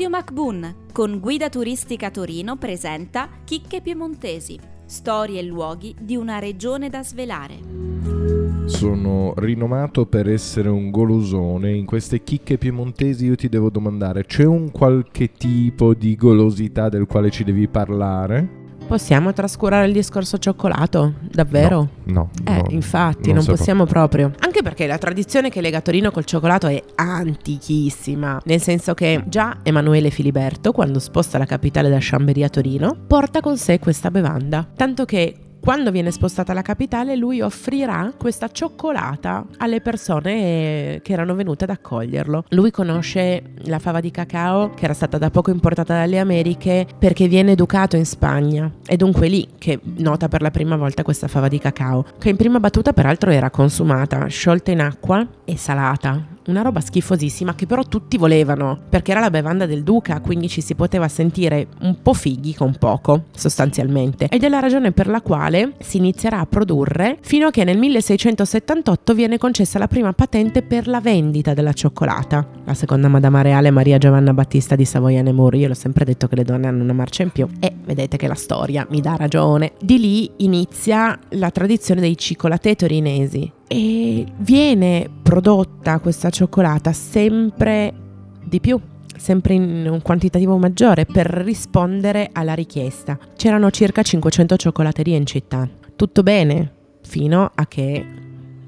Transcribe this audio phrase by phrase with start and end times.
[0.00, 6.88] Radio MacBoon con Guida Turistica Torino presenta Chicche Piemontesi, storie e luoghi di una regione
[6.88, 7.58] da svelare.
[8.64, 11.74] Sono rinomato per essere un golosone.
[11.74, 17.04] In queste chicche piemontesi io ti devo domandare, c'è un qualche tipo di golosità del
[17.04, 18.59] quale ci devi parlare?
[18.90, 21.14] Possiamo trascurare il discorso cioccolato?
[21.20, 21.90] Davvero?
[22.06, 22.30] No.
[22.42, 24.32] no eh, no, infatti, non, non possiamo proprio.
[24.40, 28.40] Anche perché la tradizione che lega Torino col cioccolato è antichissima.
[28.46, 33.40] Nel senso che già Emanuele Filiberto, quando sposta la capitale da Chambéry a Torino, porta
[33.40, 34.66] con sé questa bevanda.
[34.74, 41.34] Tanto che quando viene spostata alla capitale lui offrirà questa cioccolata alle persone che erano
[41.34, 42.44] venute ad accoglierlo.
[42.50, 47.28] Lui conosce la fava di cacao che era stata da poco importata dalle Americhe perché
[47.28, 48.70] viene educato in Spagna.
[48.84, 52.36] È dunque lì che nota per la prima volta questa fava di cacao, che in
[52.36, 57.84] prima battuta peraltro era consumata, sciolta in acqua e salata una roba schifosissima che però
[57.84, 62.12] tutti volevano, perché era la bevanda del duca, quindi ci si poteva sentire un po'
[62.12, 64.26] fighi con poco, sostanzialmente.
[64.28, 67.78] Ed è la ragione per la quale si inizierà a produrre fino a che nel
[67.78, 72.46] 1678 viene concessa la prima patente per la vendita della cioccolata.
[72.64, 76.44] La seconda Madama Reale Maria Giovanna Battista di Savoia-Nemur, io l'ho sempre detto che le
[76.44, 79.72] donne hanno una marcia in più e vedete che la storia mi dà ragione.
[79.80, 87.94] Di lì inizia la tradizione dei cicolatè torinesi, e viene prodotta questa cioccolata sempre
[88.44, 88.80] di più
[89.16, 93.18] sempre in un quantitativo maggiore per rispondere alla richiesta.
[93.36, 95.68] C'erano circa 500 cioccolaterie in città.
[95.94, 98.04] Tutto bene fino a che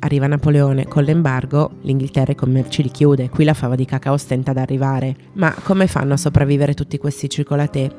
[0.00, 4.50] arriva Napoleone con l'embargo, l'Inghilterra i commerci li chiude, qui la fava di cacao stenta
[4.50, 5.16] ad arrivare.
[5.32, 7.90] Ma come fanno a sopravvivere tutti questi cioccolatè?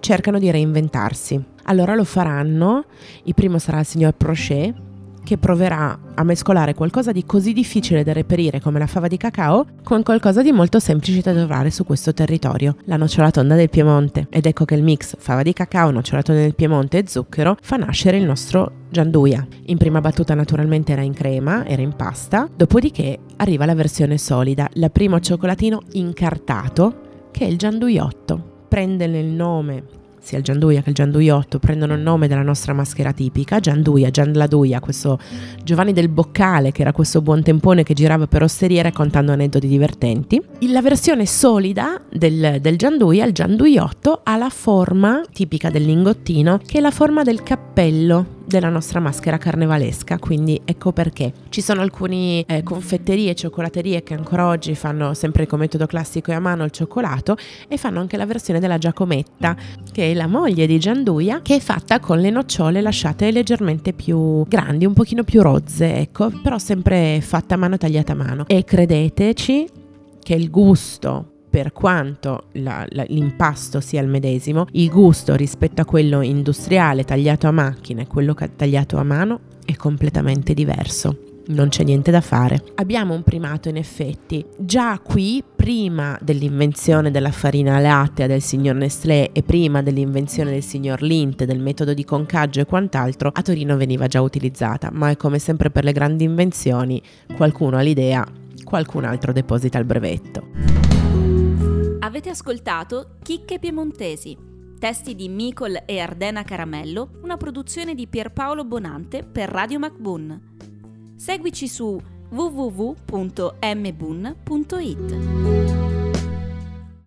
[0.00, 1.40] Cercano di reinventarsi.
[1.64, 2.86] Allora lo faranno,
[3.24, 4.74] il primo sarà il signor Prochet,
[5.24, 9.66] che proverà a mescolare qualcosa di così difficile da reperire come la fava di cacao
[9.82, 14.26] con qualcosa di molto semplice da trovare su questo territorio, la nocciolatonda del Piemonte.
[14.30, 18.16] Ed ecco che il mix fava di cacao, nocciolatonda del Piemonte e zucchero fa nascere
[18.16, 19.46] il nostro gianduia.
[19.66, 24.68] In prima battuta naturalmente era in crema, era in pasta, dopodiché arriva la versione solida,
[24.74, 28.50] la primo cioccolatino incartato che è il gianduiotto.
[28.68, 33.12] Prende nel nome sia il Gianduia che il Gianduiotto prendono il nome della nostra maschera
[33.12, 35.18] tipica, Gianduia, Gianladuia, questo
[35.64, 40.40] Giovanni del Boccale che era questo buon tempone che girava per osterie raccontando aneddoti divertenti.
[40.60, 46.78] La versione solida del, del Gianduia, il Gianduiotto, ha la forma tipica del lingottino che
[46.78, 51.32] è la forma del cappello della nostra maschera carnevalesca, quindi ecco perché.
[51.48, 56.34] Ci sono alcune eh, confetterie cioccolaterie che ancora oggi fanno sempre come metodo classico e
[56.34, 57.36] a mano il cioccolato
[57.68, 59.56] e fanno anche la versione della Giacometta,
[59.92, 64.44] che è la moglie di Gianduia, che è fatta con le nocciole lasciate leggermente più
[64.46, 68.44] grandi, un pochino più rozze, ecco, però sempre fatta a mano, tagliata a mano.
[68.46, 69.68] E credeteci
[70.20, 75.84] che il gusto per quanto la, la, l'impasto sia il medesimo, il gusto rispetto a
[75.84, 81.18] quello industriale tagliato a macchina e quello tagliato a mano è completamente diverso.
[81.48, 82.62] Non c'è niente da fare.
[82.76, 84.42] Abbiamo un primato in effetti.
[84.56, 91.02] Già qui, prima dell'invenzione della farina lattea del signor Nestlé e prima dell'invenzione del signor
[91.02, 95.38] Lint, del metodo di concaggio e quant'altro, a Torino veniva già utilizzata, ma è come
[95.38, 97.02] sempre per le grandi invenzioni,
[97.36, 98.26] qualcuno ha l'idea,
[98.64, 100.81] qualcun altro deposita il brevetto.
[102.04, 104.36] Avete ascoltato Chicche Piemontesi,
[104.76, 111.14] testi di Micol e Ardena Caramello, una produzione di Pierpaolo Bonante per Radio MacBoon.
[111.14, 111.96] Seguici su
[112.30, 112.90] www.mbun.it.